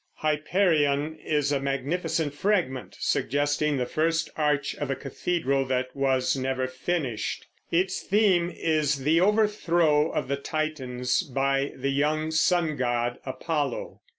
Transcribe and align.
"Hyperion" 0.15 1.15
is 1.23 1.51
a 1.51 1.59
magnificent 1.59 2.33
fragment, 2.33 2.97
suggesting 2.99 3.77
the 3.77 3.85
first 3.85 4.31
arch 4.35 4.73
of 4.77 4.89
a 4.89 4.95
cathedral 4.95 5.63
that 5.65 5.95
was 5.95 6.35
never 6.35 6.65
finished. 6.65 7.45
Its 7.69 8.01
theme 8.01 8.49
is 8.49 9.03
the 9.03 9.21
overthrow 9.21 10.09
of 10.09 10.27
the 10.27 10.37
Titans 10.37 11.21
by 11.21 11.71
the 11.75 11.91
young 11.91 12.31
sun 12.31 12.77
god 12.77 13.19
Apollo. 13.27 14.01